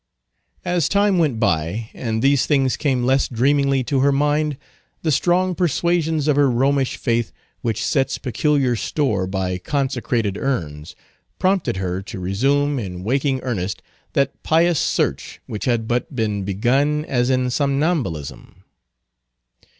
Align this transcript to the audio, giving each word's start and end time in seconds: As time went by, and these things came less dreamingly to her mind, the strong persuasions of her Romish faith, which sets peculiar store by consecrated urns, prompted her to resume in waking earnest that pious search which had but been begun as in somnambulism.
As 0.65 0.89
time 0.89 1.19
went 1.19 1.39
by, 1.39 1.91
and 1.93 2.23
these 2.23 2.47
things 2.47 2.75
came 2.75 3.03
less 3.03 3.27
dreamingly 3.27 3.83
to 3.83 3.99
her 3.99 4.11
mind, 4.11 4.57
the 5.03 5.11
strong 5.11 5.53
persuasions 5.53 6.27
of 6.27 6.35
her 6.37 6.49
Romish 6.49 6.97
faith, 6.97 7.31
which 7.61 7.85
sets 7.85 8.17
peculiar 8.17 8.75
store 8.75 9.27
by 9.27 9.59
consecrated 9.59 10.39
urns, 10.39 10.95
prompted 11.37 11.77
her 11.77 12.01
to 12.01 12.19
resume 12.19 12.79
in 12.79 13.03
waking 13.03 13.41
earnest 13.43 13.83
that 14.13 14.41
pious 14.41 14.79
search 14.79 15.39
which 15.45 15.65
had 15.65 15.87
but 15.87 16.15
been 16.15 16.41
begun 16.43 17.05
as 17.05 17.29
in 17.29 17.51
somnambulism. 17.51 18.63